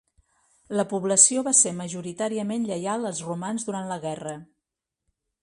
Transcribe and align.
La 0.77 0.85
població 0.93 1.43
va 1.47 1.53
ser 1.57 1.73
majoritàriament 1.81 2.65
lleial 2.71 3.07
als 3.11 3.23
romans 3.29 3.69
durant 3.69 3.93
la 3.93 4.01
guerra. 4.09 4.35